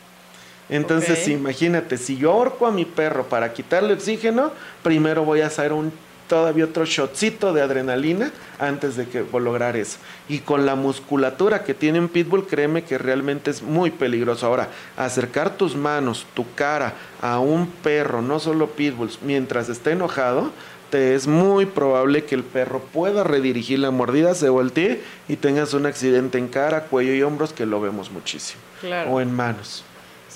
[0.70, 4.52] Entonces, imagínate, si yo ahorco a mi perro para quitarle oxígeno,
[4.82, 5.92] primero voy a hacer un
[6.30, 8.30] todavía otro shotcito de adrenalina
[8.60, 9.98] antes de que lograr eso.
[10.28, 14.46] Y con la musculatura que tiene un pitbull, créeme que realmente es muy peligroso.
[14.46, 20.52] Ahora, acercar tus manos, tu cara a un perro, no solo pitbulls, mientras esté enojado,
[20.90, 25.74] te es muy probable que el perro pueda redirigir la mordida, se voltee y tengas
[25.74, 28.62] un accidente en cara, cuello y hombros que lo vemos muchísimo.
[28.80, 29.10] Claro.
[29.10, 29.84] O en manos.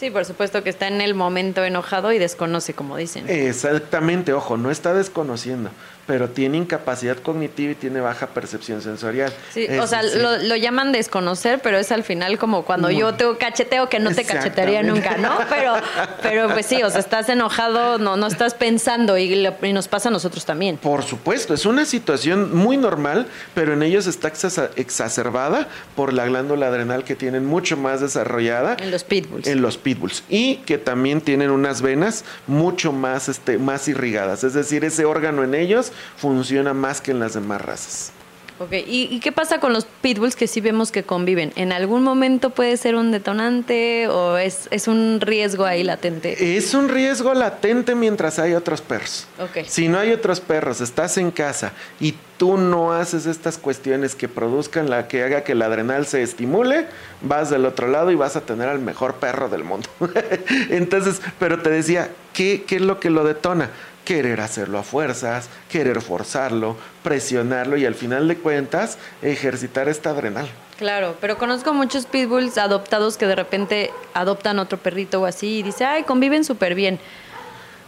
[0.05, 3.25] Sí, por supuesto que está en el momento enojado y desconoce, como dicen.
[3.27, 5.71] Exactamente, ojo, no está desconociendo,
[6.07, 9.33] pero tiene incapacidad cognitiva y tiene baja percepción sensorial.
[9.53, 10.19] Sí, o sea, sí.
[10.19, 14.13] lo, lo llaman desconocer, pero es al final como cuando yo te cacheteo que no
[14.15, 15.17] te cachetearía nunca.
[15.17, 15.31] ¿no?
[15.49, 15.75] Pero,
[16.23, 19.89] pero pues sí, o sea, estás enojado, no, no estás pensando y, lo- y nos
[19.89, 20.77] pasa a nosotros también.
[20.77, 24.31] Por supuesto, es una situación muy normal, pero en ellos está
[24.77, 29.47] exacerbada por la glándula adrenal que tienen mucho más desarrollada En los pitbulls.
[29.47, 34.45] en los pitbulls y que también tienen unas venas mucho más, este, más irrigadas.
[34.45, 38.13] Es decir, ese órgano en ellos funciona más que en las demás razas.
[38.61, 41.53] Ok, ¿Y, y qué pasa con los pitbulls que sí vemos que conviven?
[41.57, 46.57] ¿En algún momento puede ser un detonante o es, es un riesgo ahí latente?
[46.57, 49.27] Es un riesgo latente mientras hay otros perros.
[49.41, 49.67] Ok.
[49.67, 54.29] Si no hay otros perros, estás en casa y tú no haces estas cuestiones que
[54.29, 56.87] produzcan la que haga que el adrenal se estimule,
[57.23, 59.89] vas del otro lado y vas a tener al mejor perro del mundo.
[60.71, 63.71] Entonces, pero te decía, ¿qué, qué es lo que lo detona?
[64.05, 70.47] Querer hacerlo a fuerzas, querer forzarlo, presionarlo y al final de cuentas ejercitar esta adrenal.
[70.79, 75.63] Claro, pero conozco muchos pitbulls adoptados que de repente adoptan otro perrito o así y
[75.63, 76.99] dice, ay, conviven súper bien.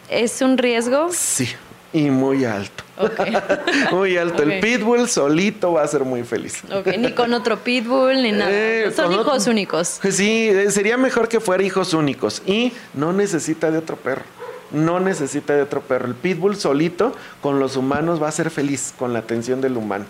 [0.08, 1.08] ¿Es un riesgo?
[1.12, 1.48] Sí,
[1.92, 2.84] y muy alto.
[3.92, 4.42] Muy alto.
[4.42, 6.62] El pitbull solito va a ser muy feliz.
[6.72, 8.50] Ok, ni con otro pitbull ni nada.
[8.50, 10.00] Eh, Son con hijos otro- únicos.
[10.10, 14.22] Sí, eh, sería mejor que fuera hijos únicos y no necesita de otro perro.
[14.70, 16.06] No necesita de otro perro.
[16.06, 20.04] El pitbull solito con los humanos va a ser feliz con la atención del humano.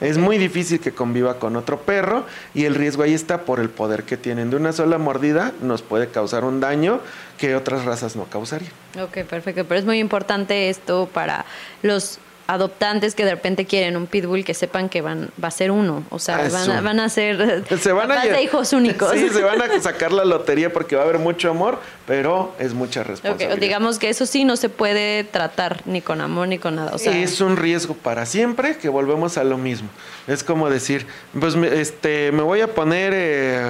[0.00, 2.24] Es muy difícil que conviva con otro perro
[2.54, 4.50] y el riesgo ahí está por el poder que tienen.
[4.50, 7.00] De una sola mordida nos puede causar un daño
[7.38, 8.72] que otras razas no causarían.
[9.00, 9.64] Ok, perfecto.
[9.64, 11.44] Pero es muy importante esto para
[11.82, 12.18] los
[12.54, 16.04] adoptantes que de repente quieren un pitbull que sepan que van va a ser uno,
[16.10, 19.10] o sea, Ah, van a, van a ser Se van a de hijos únicos.
[19.12, 22.74] Sí, se van a sacar la lotería porque va a haber mucho amor, pero es
[22.74, 23.58] mucha responsabilidad.
[23.58, 26.98] digamos que eso sí no se puede tratar ni con amor ni con nada, o
[26.98, 29.88] sea, es un riesgo para siempre que volvemos a lo mismo.
[30.26, 31.06] Es como decir,
[31.38, 33.62] pues me- este, me voy a poner eh,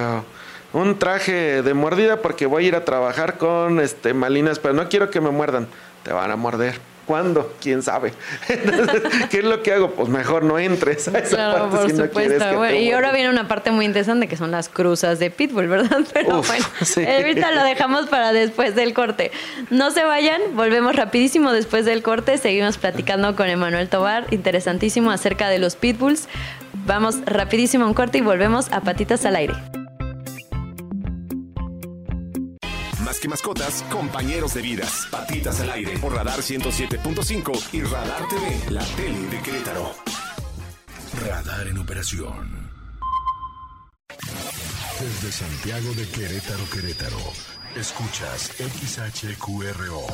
[0.73, 4.89] un traje de mordida porque voy a ir a trabajar con este, malinas, pero no
[4.89, 5.67] quiero que me muerdan.
[6.03, 6.79] Te van a morder.
[7.05, 7.53] ¿Cuándo?
[7.61, 8.13] ¿Quién sabe?
[8.47, 9.91] Entonces, ¿qué es lo que hago?
[9.91, 12.39] Pues mejor no entres a esa Claro, parte por si no supuesto.
[12.49, 15.29] que Bueno, te y ahora viene una parte muy interesante que son las cruzas de
[15.29, 15.99] Pitbull, ¿verdad?
[16.13, 17.05] Pero Uf, bueno, sí.
[17.05, 19.31] ahorita lo dejamos para después del corte.
[19.69, 22.37] No se vayan, volvemos rapidísimo después del corte.
[22.37, 26.27] Seguimos platicando con Emanuel Tobar, interesantísimo acerca de los Pitbulls.
[26.85, 29.82] Vamos rapidísimo a un corte y volvemos a Patitas al Aire.
[33.23, 35.07] Que mascotas, compañeros de vidas.
[35.09, 39.95] Patitas al aire por Radar 107.5 y Radar TV, la tele de Querétaro.
[41.25, 42.69] Radar en operación.
[44.99, 47.19] Desde Santiago de Querétaro, Querétaro.
[47.77, 50.05] Escuchas XHQRO.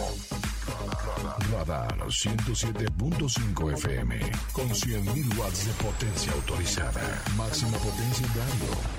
[1.52, 4.19] Radar 107.5 FM
[4.54, 7.24] con 100.000 watts de potencia autorizada.
[7.36, 8.98] Máxima potencia en radio.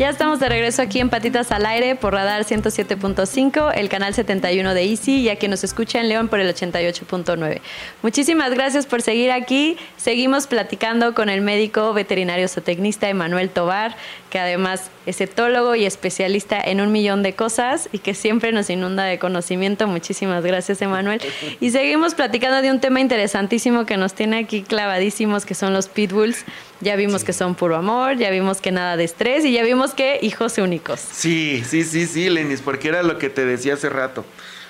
[0.00, 4.72] Ya estamos de regreso aquí en Patitas al Aire por Radar 107.5, el canal 71
[4.72, 7.60] de Easy y a quien nos escucha en León por el 88.9.
[8.00, 9.76] Muchísimas gracias por seguir aquí.
[9.98, 13.94] Seguimos platicando con el médico veterinario zootecnista Emanuel Tobar,
[14.30, 18.70] que además es etólogo y especialista en un millón de cosas y que siempre nos
[18.70, 19.86] inunda de conocimiento.
[19.86, 21.20] Muchísimas gracias, Emanuel.
[21.60, 25.88] Y seguimos platicando de un tema interesantísimo que nos tiene aquí clavadísimos, que son los
[25.88, 26.44] pitbulls.
[26.80, 29.92] Ya vimos que son puro amor, ya vimos que nada de estrés y ya vimos
[29.92, 31.00] que hijos únicos.
[31.00, 34.24] Sí, sí, sí, sí, Lenis, porque era lo que te decía hace rato.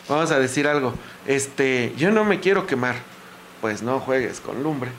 [0.09, 0.95] Vamos a decir algo.
[1.27, 2.97] Este, yo no me quiero quemar.
[3.61, 4.91] Pues no juegues con lumbre.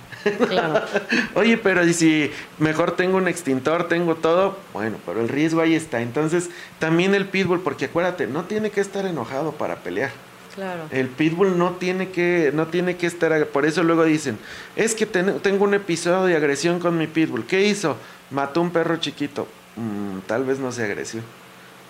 [0.47, 0.85] Claro.
[1.35, 4.57] Oye, pero ¿y si mejor tengo un extintor, tengo todo?
[4.73, 6.01] Bueno, pero el riesgo ahí está.
[6.01, 10.11] Entonces, también el pitbull, porque acuérdate, no tiene que estar enojado para pelear.
[10.55, 10.83] Claro.
[10.91, 14.37] El pitbull no tiene que no tiene que estar por eso luego dicen,
[14.75, 17.45] es que ten- tengo un episodio de agresión con mi pitbull.
[17.45, 17.95] ¿Qué hizo?
[18.31, 19.47] Mató un perro chiquito.
[19.77, 21.23] Mm, tal vez no sea agresión.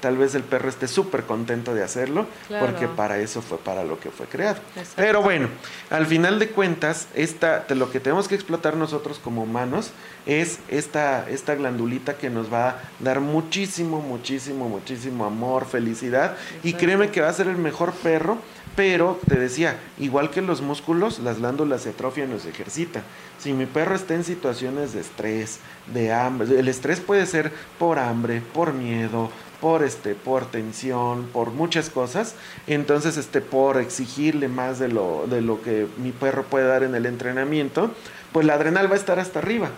[0.02, 2.66] Tal vez el perro esté súper contento de hacerlo, Claro.
[2.66, 4.58] porque para eso fue para lo que fue creado.
[4.76, 4.94] Exacto.
[4.98, 5.48] Pero bueno,
[5.90, 9.92] al final de cuentas, esta, lo que tenemos que explotar nosotros como humanos
[10.26, 16.36] es esta, esta glandulita que nos va a dar muchísimo, muchísimo, muchísimo amor, felicidad.
[16.64, 18.38] Y créeme que va a ser el mejor perro,
[18.76, 23.04] pero te decía, igual que los músculos, las glándulas se atrofian o se ejercitan.
[23.38, 25.60] Si mi perro está en situaciones de estrés,
[25.94, 29.30] de hambre, el estrés puede ser por hambre, por miedo,
[29.60, 35.42] por este por tensión, por muchas cosas, entonces este por exigirle más de lo de
[35.42, 37.92] lo que mi perro puede dar en el entrenamiento,
[38.32, 39.70] pues la adrenal va a estar hasta arriba.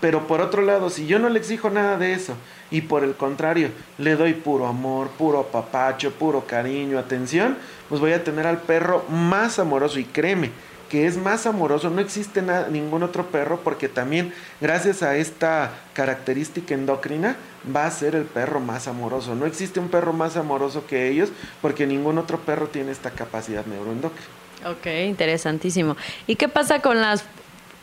[0.00, 2.34] Pero por otro lado, si yo no le exijo nada de eso
[2.70, 7.56] y por el contrario le doy puro amor, puro apapacho, puro cariño, atención,
[7.88, 10.50] pues voy a tener al perro más amoroso y créeme
[10.88, 16.74] que es más amoroso, no existe ningún otro perro porque también gracias a esta característica
[16.74, 17.36] endocrina
[17.74, 19.34] va a ser el perro más amoroso.
[19.34, 23.66] No existe un perro más amoroso que ellos porque ningún otro perro tiene esta capacidad
[23.66, 24.26] neuroendocrina.
[24.64, 25.96] Ok, interesantísimo.
[26.26, 27.24] ¿Y qué pasa con las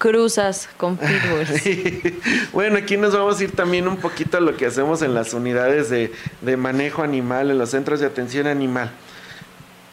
[0.03, 1.63] cruzas con pitbulls?
[2.51, 5.33] bueno, aquí nos vamos a ir también un poquito a lo que hacemos en las
[5.33, 6.11] unidades de,
[6.41, 8.91] de manejo animal, en los centros de atención animal.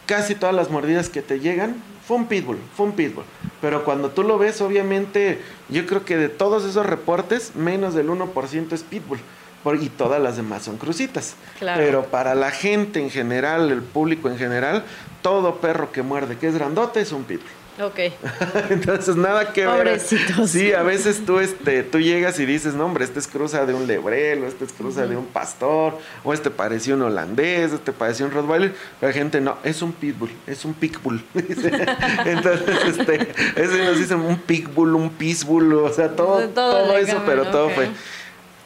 [0.07, 3.23] Casi todas las mordidas que te llegan fue un pitbull, fue un pitbull.
[3.61, 8.09] Pero cuando tú lo ves, obviamente, yo creo que de todos esos reportes, menos del
[8.09, 9.19] 1% es pitbull.
[9.63, 11.35] Por- y todas las demás son crucitas.
[11.57, 11.81] Claro.
[11.81, 14.83] Pero para la gente en general, el público en general,
[15.21, 17.60] todo perro que muerde, que es grandote, es un pitbull.
[17.79, 17.99] Ok.
[18.69, 19.77] Entonces nada que ver.
[19.77, 20.49] Pobrecitos.
[20.49, 23.73] Sí, a veces tú este tú llegas y dices, "No, hombre, este es cruza de
[23.73, 27.91] un lebrel, o este es cruza de un pastor, o este pareció un holandés, este
[27.91, 31.23] pareció un rottweiler." La gente no, es un pitbull, es un pitbull.
[31.33, 37.45] Entonces, este, eso nos dicen un pitbull, un pitbull, o sea, todo todo eso, pero
[37.47, 37.89] todo fue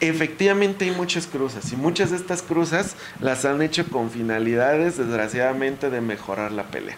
[0.01, 5.89] Efectivamente hay muchas cruzas y muchas de estas cruzas las han hecho con finalidades desgraciadamente
[5.89, 6.97] de mejorar la pelea.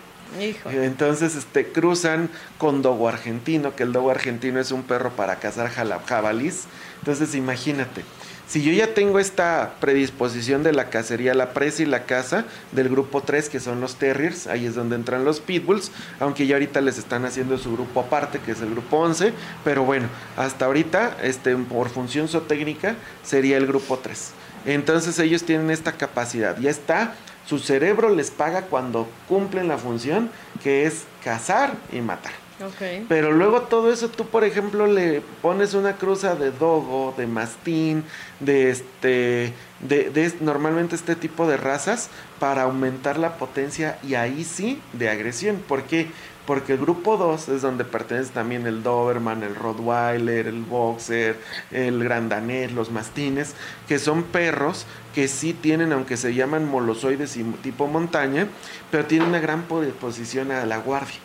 [0.72, 5.70] Entonces, este, cruzan con dogo argentino, que el dogo argentino es un perro para cazar
[5.70, 6.66] jabalís.
[7.00, 8.04] Entonces, imagínate,
[8.48, 12.88] si yo ya tengo esta predisposición de la cacería, la presa y la caza del
[12.88, 16.80] grupo 3, que son los terriers, ahí es donde entran los pitbulls, aunque ya ahorita
[16.80, 19.34] les están haciendo su grupo aparte, que es el grupo 11,
[19.66, 24.32] pero bueno, hasta ahorita, este, por función zootécnica, sería el grupo 3.
[24.66, 27.16] Entonces ellos tienen esta capacidad, ya está,
[27.48, 30.30] su cerebro les paga cuando cumplen la función
[30.62, 32.34] que es cazar y matar.
[32.60, 33.06] Ok.
[33.08, 38.04] Pero luego todo eso tú, por ejemplo, le pones una cruza de dogo, de mastín,
[38.40, 44.44] de este, de, de normalmente este tipo de razas para aumentar la potencia y ahí
[44.44, 45.58] sí de agresión.
[45.68, 46.08] ¿Por qué?
[46.48, 51.38] Porque el grupo 2 es donde pertenece también el Doberman, el Rottweiler, el Boxer,
[51.72, 53.54] el Gran Danés, los mastines,
[53.88, 58.48] que son perros que sí tienen, aunque se llaman molosoides y tipo montaña,
[58.90, 61.20] pero tienen una gran posición a la guardia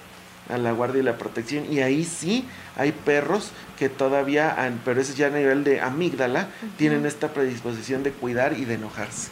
[0.50, 1.72] a la guardia y la protección.
[1.72, 2.44] Y ahí sí
[2.76, 8.02] hay perros que todavía, han- pero eso ya a nivel de amígdala, tienen esta predisposición
[8.02, 9.30] de cuidar y de enojarse.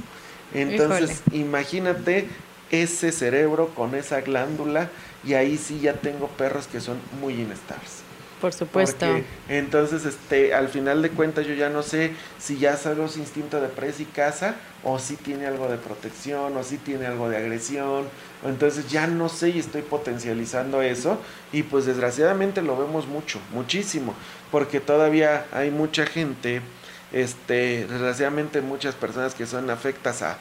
[0.55, 2.29] Entonces, imagínate
[2.70, 4.88] ese cerebro con esa glándula
[5.24, 8.02] y ahí sí ya tengo perros que son muy inestables.
[8.40, 9.06] Por supuesto.
[9.48, 13.61] entonces, este, al final de cuentas, yo ya no sé si ya salió su instinto
[13.61, 17.37] de presa y caza, o si tiene algo de protección, o si tiene algo de
[17.37, 18.06] agresión.
[18.42, 21.18] Entonces ya no sé y estoy potencializando eso.
[21.52, 24.14] Y pues desgraciadamente lo vemos mucho, muchísimo.
[24.50, 26.62] Porque todavía hay mucha gente,
[27.12, 30.38] este, desgraciadamente muchas personas que son afectas a,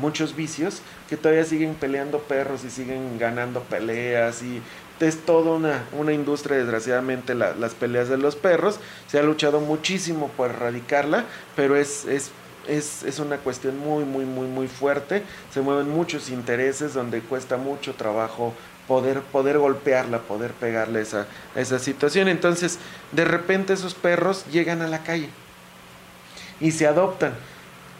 [0.00, 4.62] muchos vicios, que todavía siguen peleando perros y siguen ganando peleas y
[5.00, 8.80] es toda una, industria, desgraciadamente, las peleas de los perros.
[9.08, 12.30] Se ha luchado muchísimo por erradicarla, pero es, es,
[12.66, 15.22] es, es, una cuestión muy, muy, muy, muy fuerte.
[15.52, 18.54] Se mueven muchos intereses donde cuesta mucho trabajo
[18.88, 22.26] poder, poder golpearla, poder pegarle esa, esa situación.
[22.26, 22.78] Entonces,
[23.12, 25.28] de repente esos perros llegan a la calle
[26.60, 27.34] y se adoptan.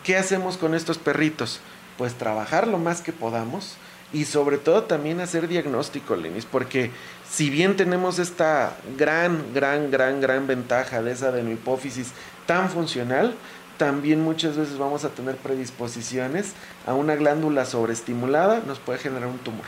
[0.04, 1.60] ¿Qué hacemos con estos perritos?
[1.96, 3.76] Pues trabajar lo más que podamos
[4.12, 6.90] y sobre todo también hacer diagnóstico, Lenis, porque
[7.28, 12.12] si bien tenemos esta gran, gran, gran, gran ventaja de esa de hipófisis
[12.46, 13.34] tan funcional,
[13.76, 16.52] también muchas veces vamos a tener predisposiciones
[16.86, 19.66] a una glándula sobreestimulada, nos puede generar un tumor.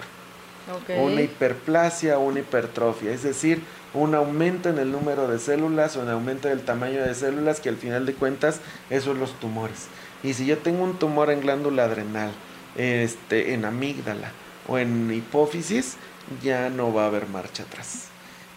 [0.98, 6.02] Una hiperplasia o una hipertrofia, es decir, un aumento en el número de células o
[6.02, 9.86] un aumento del tamaño de células que al final de cuentas esos son los tumores.
[10.22, 12.30] Y si yo tengo un tumor en glándula adrenal,
[12.76, 14.32] este, en amígdala
[14.68, 15.96] o en hipófisis,
[16.42, 18.06] ya no va a haber marcha atrás.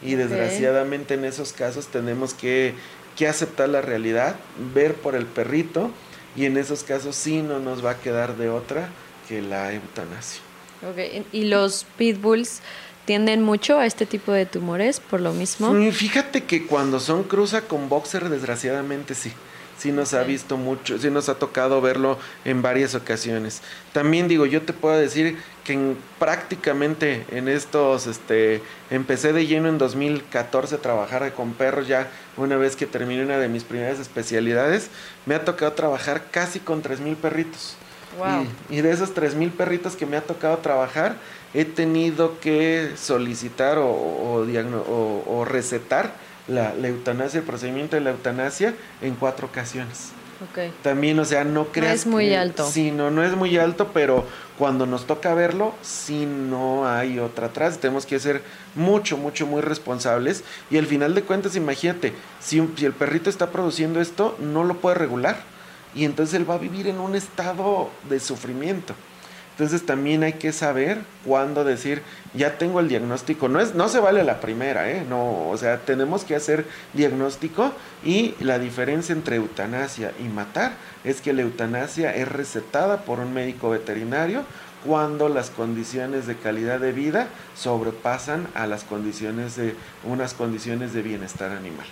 [0.01, 2.75] Y desgraciadamente en esos casos tenemos que,
[3.15, 4.35] que aceptar la realidad,
[4.73, 5.91] ver por el perrito
[6.35, 8.89] y en esos casos sí no nos va a quedar de otra
[9.27, 10.41] que la eutanasia.
[10.91, 11.25] Okay.
[11.31, 12.61] ¿Y los pitbulls
[13.05, 15.73] tienden mucho a este tipo de tumores por lo mismo?
[15.73, 19.31] Mm, fíjate que cuando son cruza con boxer, desgraciadamente sí
[19.77, 23.61] sí nos ha visto mucho, sí nos ha tocado verlo en varias ocasiones.
[23.91, 29.69] También digo, yo te puedo decir que en, prácticamente en estos, este, empecé de lleno
[29.69, 33.99] en 2014 a trabajar con perros ya una vez que terminé una de mis primeras
[33.99, 34.89] especialidades,
[35.25, 37.75] me ha tocado trabajar casi con 3.000 perritos.
[38.17, 38.45] Wow.
[38.69, 41.15] Y, de esos 3.000 perritos que me ha tocado trabajar,
[41.53, 46.13] he tenido que solicitar o, o, o recetar
[46.47, 50.11] la, eutanasia, el procedimiento de la eutanasia en cuatro ocasiones.
[50.51, 50.73] Okay.
[50.81, 51.89] También, o sea, no creas.
[51.89, 52.69] No es muy alto.
[52.69, 54.25] Sí, no, no es muy alto, pero
[54.57, 57.77] cuando nos toca verlo, sí no hay otra atrás.
[57.77, 58.41] Tenemos que ser
[58.75, 60.43] mucho, mucho, muy responsables.
[60.69, 64.81] Y al final de cuentas, imagínate, si, si el perrito está produciendo esto, no lo
[64.81, 65.37] puede regular.
[65.95, 68.93] Y entonces él va a vivir en un estado de sufrimiento.
[69.53, 72.01] Entonces también hay que saber cuándo decir,
[72.33, 73.49] ya tengo el diagnóstico.
[73.49, 75.05] No, es, no se vale la primera, ¿eh?
[75.07, 77.71] No, o sea, tenemos que hacer diagnóstico
[78.03, 83.31] y la diferencia entre eutanasia y matar es que la eutanasia es recetada por un
[83.31, 84.43] médico veterinario
[84.83, 91.03] cuando las condiciones de calidad de vida sobrepasan a las condiciones de unas condiciones de
[91.03, 91.85] bienestar animal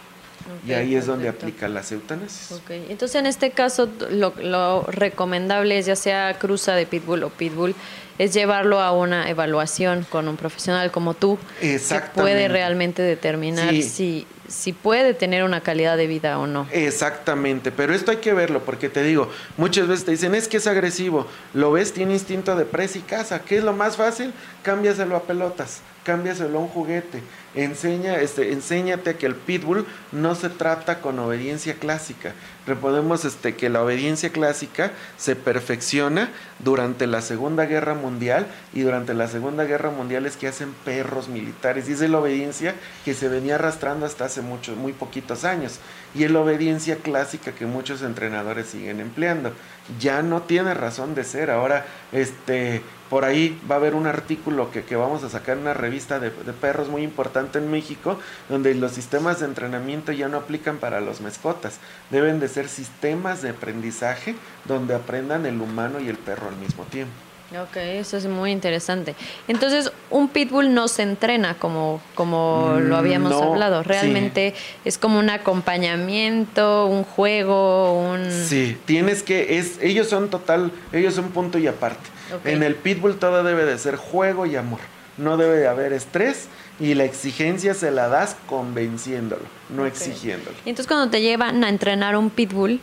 [0.68, 2.86] y ahí es donde aplica las eutanasia Okay.
[2.90, 7.76] Entonces, en este caso, lo, recomendable es, ya sea cruza de pitbull o pitbull,
[8.18, 11.80] es llevarlo a una evaluación con un profesional como tú, que
[12.14, 16.68] puede realmente determinar si, si puede tener una calidad de vida o no.
[16.72, 20.58] Exactamente, pero esto hay que verlo, porque te digo, muchas veces te dicen, es que
[20.58, 24.34] es agresivo, lo ves, tiene instinto de presa y caza, ¿qué es lo más fácil?
[24.64, 27.22] Cámbiaselo a pelotas, cámbiaselo a un juguete
[27.56, 32.34] enseña, este, enséñate que el pitbull no se trata con obediencia clásica.
[32.68, 39.16] Recordemos este, que la obediencia clásica se perfecciona durante la Segunda Guerra Mundial y durante
[39.16, 43.30] la Segunda Guerra Mundial es que hacen perros militares y es la obediencia que se
[43.30, 45.80] venía arrastrando hasta hace muchos, muy poquitos años
[46.14, 49.54] y es la obediencia clásica que muchos entrenadores siguen empleando.
[50.00, 51.50] Ya no tiene razón de ser.
[51.50, 55.74] Ahora, este, por ahí va a haber un artículo que, vamos a sacar en una
[55.74, 60.38] revista de, de, perros muy importante en México, donde los sistemas de entrenamiento ya no
[60.38, 61.82] aplican para los mascotas.
[62.10, 66.86] Deben de ser sistemas de aprendizaje donde aprendan el humano y el perro al mismo
[66.86, 67.31] tiempo.
[67.52, 69.14] Ok, eso es muy interesante.
[69.48, 73.84] Entonces, un pitbull no se entrena como, como lo habíamos hablado.
[73.84, 74.54] Realmente
[74.86, 78.32] es como un acompañamiento, un juego, un...
[78.32, 79.58] Sí, tienes que...
[79.58, 80.72] es Ellos son total...
[80.94, 82.10] Ellos son punto y aparte.
[82.46, 84.80] En el pitbull todo debe de ser juego y amor.
[85.18, 86.48] No debe de haber estrés
[86.80, 90.56] y la exigencia se la das convenciéndolo, no exigiéndolo.
[90.66, 92.80] Entonces, cuando te llevan a entrenar un pitbull,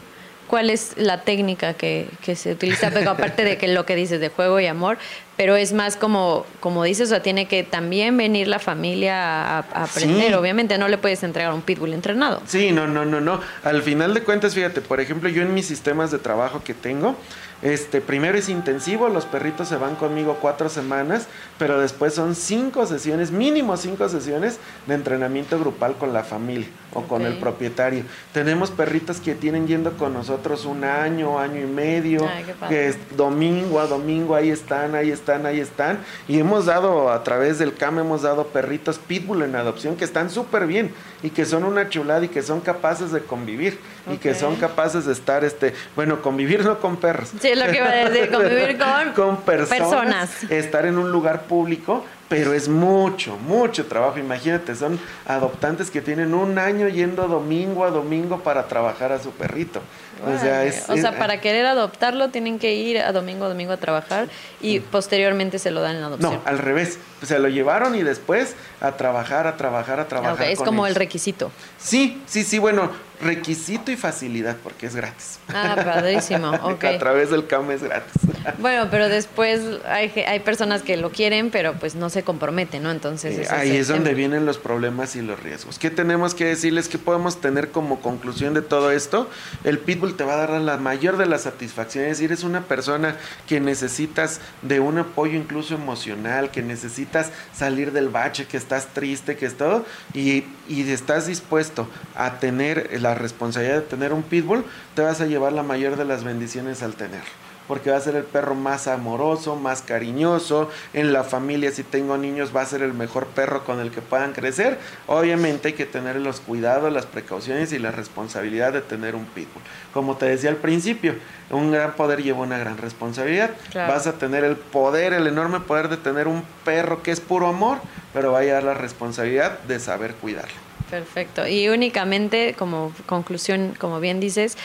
[0.49, 2.91] ¿Cuál es la técnica que, se utiliza?
[2.91, 4.99] Pero aparte de que lo que dices de juego y amor,
[5.37, 9.59] pero es más como, como dices, o sea, tiene que también venir la familia a,
[9.59, 10.29] a aprender.
[10.29, 10.35] Sí.
[10.35, 12.43] Obviamente no le puedes entregar un pitbull entrenado.
[12.47, 13.41] Sí, no, no, no, no.
[13.63, 17.15] Al final de cuentas, fíjate, por ejemplo, yo en mis sistemas de trabajo que tengo,
[17.61, 21.27] este, primero es intensivo, los perritos se van conmigo cuatro semanas,
[21.59, 27.03] pero después son cinco sesiones, mínimo cinco sesiones de entrenamiento grupal con la familia o
[27.03, 28.05] con el propietario.
[28.33, 32.97] Tenemos perritos que tienen yendo con nosotros un año, año y medio, Ay, que es
[33.17, 35.99] domingo a domingo, ahí están, ahí están, ahí están.
[36.29, 40.31] Y hemos dado, a través del CAM, hemos dado perritos pitbull en adopción que están
[40.31, 40.93] súper bien
[41.23, 43.79] y que son una chulada y que son capaces de convivir
[44.13, 47.31] y que son capaces de estar, este, bueno, convivir no con perros.
[47.41, 50.43] Sí, es lo que iba a decir, convivir con, con personas, personas.
[50.51, 54.19] estar en un lugar público, pero es mucho, mucho trabajo.
[54.19, 59.31] Imagínate, son adoptantes que tienen un año yendo domingo a domingo para trabajar a su
[59.31, 59.81] perrito.
[60.27, 60.69] O sea, Órale.
[60.69, 63.77] es, O sea, es- para querer adoptarlo tienen que ir a domingo a domingo a
[63.77, 64.29] trabajar
[64.61, 66.35] y posteriormente se lo dan en adopción.
[66.35, 66.99] No, al revés.
[67.25, 70.35] Se lo llevaron y después a trabajar, a trabajar, a trabajar.
[70.35, 71.51] ok, Es con como el requisito.
[71.79, 72.91] Sí, sí, sí, bueno,
[73.21, 75.39] requisito y facilidad porque es gratis.
[75.49, 76.85] Ah, padrísimo, ok.
[76.85, 78.13] A través del CAM es gratis.
[78.59, 82.91] Bueno, pero después hay, hay personas que lo quieren, pero pues no se comprometen, ¿no?
[82.91, 85.79] Entonces Eh, ahí es donde vienen los problemas y los riesgos.
[85.79, 86.89] ¿Qué tenemos que decirles?
[86.89, 89.29] ¿Qué podemos tener como conclusión de todo esto?
[89.65, 92.13] El pitbull te va a dar la mayor de las satisfacciones.
[92.13, 93.17] Es decir, es una persona
[93.47, 99.37] que necesitas de un apoyo incluso emocional, que necesitas salir del bache, que estás triste,
[99.37, 104.65] que es todo, y, y estás dispuesto a tener la responsabilidad de tener un pitbull,
[104.95, 108.17] te vas a llevar la mayor de las bendiciones al tenerlo porque va a ser
[108.17, 110.71] el perro más amoroso, más cariñoso.
[110.95, 114.01] En la familia, si tengo niños, va a ser el mejor perro con el que
[114.01, 114.79] puedan crecer.
[115.07, 119.63] Obviamente hay que tener los cuidados, las precauciones y la responsabilidad de tener un pitbull.
[119.93, 121.15] Como te decía al principio,
[121.51, 123.51] un gran poder lleva una gran responsabilidad.
[123.71, 123.93] Claro.
[123.93, 127.49] Vas a tener el poder, el enorme poder de tener un perro que es puro
[127.49, 127.79] amor,
[128.15, 130.68] pero va a llevar la responsabilidad de saber cuidarlo.
[130.91, 131.47] Perfecto.
[131.47, 134.57] Y únicamente, como conclusión, como bien dices,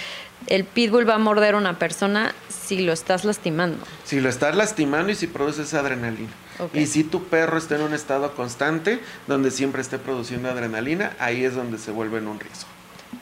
[0.47, 3.84] el pitbull va a morder a una persona si lo estás lastimando.
[4.03, 6.32] Si lo estás lastimando y si produces adrenalina.
[6.74, 11.43] Y si tu perro está en un estado constante donde siempre esté produciendo adrenalina, ahí
[11.43, 12.72] es donde se vuelve en un riesgo.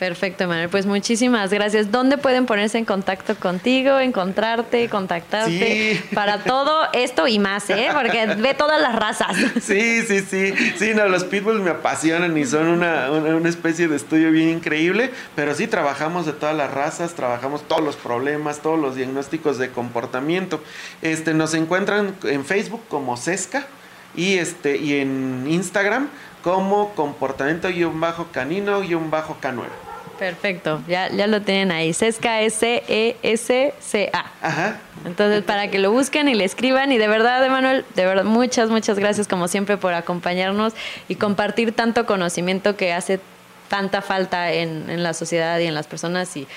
[0.02, 0.68] Perfecto, Manuel.
[0.68, 1.91] Pues muchísimas gracias.
[1.91, 5.93] ¿Dónde pueden ponerse en contacto contigo, encontrarte, contactarte?
[5.93, 6.02] Sí.
[6.16, 7.89] Para todo esto y más, ¿eh?
[7.93, 9.38] Porque ve todas las razas.
[9.62, 10.56] Sí, sí, sí.
[10.80, 14.49] Sí, no, los pitbulls me apasionan y son una, una, una especie de estudio bien
[14.49, 15.12] increíble.
[15.36, 19.70] Pero sí, trabajamos de todas las razas, trabajamos todos los problemas, todos los diagnósticos de
[19.70, 20.64] comportamiento.
[21.04, 23.68] Este, nos encuentran en Facebook como Sesca
[24.16, 26.10] y, este, y en Instagram
[26.41, 29.91] como comportamiento-canino-K9.
[30.22, 31.93] Perfecto, ya, ya lo tienen ahí.
[31.93, 34.26] Sesca S-E-S-C-A.
[34.39, 34.80] Ajá.
[35.03, 36.91] Entonces, para que lo busquen y le escriban.
[36.91, 40.74] Y de verdad, Emanuel, de verdad, muchas, muchas gracias como siempre por acompañarnos
[41.07, 43.19] y compartir tanto conocimiento que hace
[43.67, 46.38] tanta falta en, en la sociedad y en las personas.
[46.38, 46.47] Y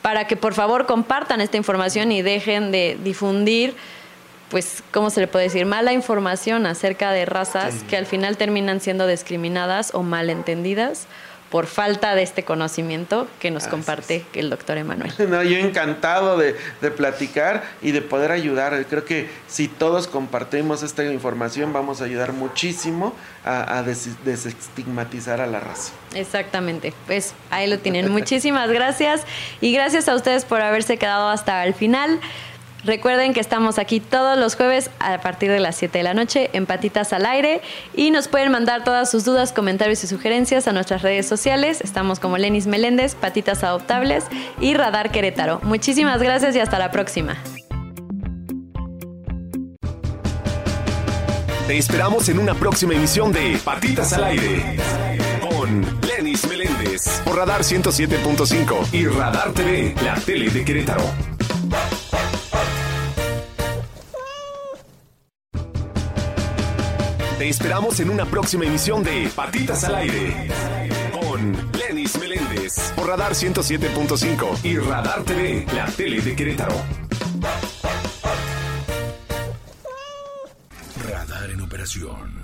[0.00, 3.74] para que por favor compartan esta información y dejen de difundir,
[4.52, 5.66] pues, ¿cómo se le puede decir?
[5.66, 7.86] Mala información acerca de razas Sí.
[7.88, 11.06] que al final terminan siendo discriminadas o malentendidas
[11.50, 15.12] por falta de este conocimiento que nos Así comparte el doctor Emanuel.
[15.28, 18.86] No, yo encantado de, de platicar y de poder ayudar.
[18.86, 25.40] Creo que si todos compartimos esta información vamos a ayudar muchísimo a, a des- desestigmatizar
[25.42, 25.92] a la raza.
[26.14, 28.10] Exactamente, pues ahí lo tienen.
[28.10, 29.22] Muchísimas gracias
[29.60, 32.18] y gracias a ustedes por haberse quedado hasta el final.
[32.84, 36.50] Recuerden que estamos aquí todos los jueves a partir de las 7 de la noche
[36.52, 37.60] en Patitas al Aire
[37.94, 41.80] y nos pueden mandar todas sus dudas, comentarios y sugerencias a nuestras redes sociales.
[41.80, 44.24] Estamos como Lenis Meléndez, Patitas Adoptables
[44.60, 45.60] y Radar Querétaro.
[45.62, 47.36] Muchísimas gracias y hasta la próxima.
[51.68, 54.76] Te esperamos en una próxima emisión de Patitas al Aire
[55.40, 61.31] con Lenis Meléndez por Radar 107.5 y Radar TV, la tele de Querétaro.
[67.42, 70.48] Te esperamos en una próxima emisión de Patitas al Aire
[71.10, 76.76] con Lenis Meléndez por Radar 107.5 y Radar TV, la tele de Querétaro.
[81.04, 82.41] Radar en operación.